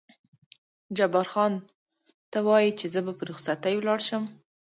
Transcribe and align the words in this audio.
جبار 0.97 1.27
خان: 1.33 1.53
ته 2.31 2.39
وایې 2.47 2.71
چې 2.79 2.85
زه 2.93 2.99
په 3.17 3.23
رخصتۍ 3.29 3.73
ولاړ 3.77 3.99
شم؟ 4.07 4.23